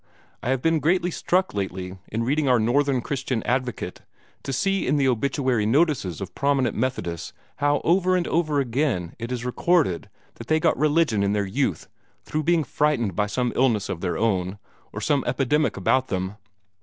I 0.41 0.49
have 0.49 0.63
been 0.63 0.79
greatly 0.79 1.11
struck 1.11 1.53
lately, 1.53 1.99
in 2.07 2.23
reading 2.23 2.49
our 2.49 2.59
'Northern 2.59 3.01
Christian 3.01 3.43
Advocate' 3.43 4.01
to 4.41 4.51
see 4.51 4.87
in 4.87 4.95
the 4.97 5.07
obituary 5.07 5.67
notices 5.67 6.19
of 6.19 6.33
prominent 6.33 6.75
Methodists 6.75 7.33
how 7.57 7.81
over 7.83 8.15
and 8.15 8.27
over 8.27 8.59
again 8.59 9.13
it 9.19 9.31
is 9.31 9.45
recorded 9.45 10.09
that 10.37 10.47
they 10.47 10.59
got 10.59 10.75
religion 10.75 11.21
in 11.21 11.33
their 11.33 11.45
youth 11.45 11.87
through 12.23 12.41
being 12.45 12.63
frightened 12.63 13.15
by 13.15 13.27
some 13.27 13.53
illness 13.55 13.89
of 13.89 14.01
their 14.01 14.17
own, 14.17 14.57
or 14.91 15.01
some 15.01 15.23
epidemic 15.27 15.77
about 15.77 16.07
them. 16.07 16.35